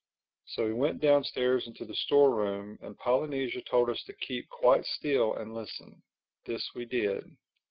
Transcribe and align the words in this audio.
So 0.45 0.65
we 0.65 0.73
went 0.73 0.99
downstairs 0.99 1.67
into 1.67 1.85
the 1.85 1.93
store 1.93 2.33
room 2.35 2.79
and 2.81 2.97
Polynesia 2.97 3.61
told 3.61 3.87
us 3.87 4.01
to 4.05 4.13
keep 4.13 4.49
quite 4.49 4.83
still 4.87 5.35
and 5.35 5.53
listen. 5.53 6.01
This 6.47 6.71
we 6.73 6.85
did. 6.85 7.23